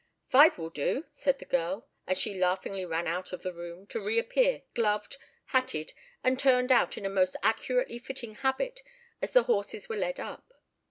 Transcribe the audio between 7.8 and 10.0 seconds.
fitting habit as the horses were